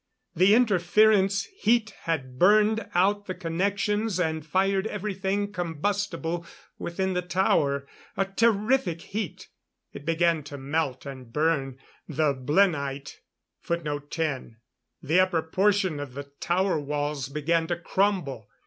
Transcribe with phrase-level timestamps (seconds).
[0.35, 6.43] The interference heat had burned out the connections and fired everything combustible
[6.79, 7.85] within the tower.
[8.17, 9.49] A terrific heat.
[9.93, 11.77] It began to melt and burn
[12.09, 13.19] the blenite.
[13.69, 18.49] The upper portion of the tower walls began to crumble.